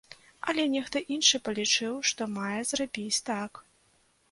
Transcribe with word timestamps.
Але 0.53 0.63
нехта 0.75 1.01
іншы 1.17 1.41
палічыў, 1.51 1.93
што 2.13 2.29
мае 2.39 2.59
зрабіць 2.73 3.23
так. 3.31 3.65